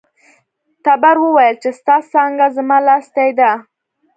تبر 0.85 1.15
وویل 1.25 1.55
چې 1.63 1.69
ستا 1.79 1.95
څانګه 2.11 2.45
زما 2.57 2.77
لاستی 2.87 3.29
دی. 3.39 3.51